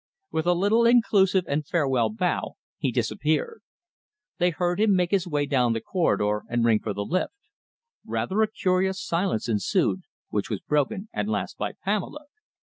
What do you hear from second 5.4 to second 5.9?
down the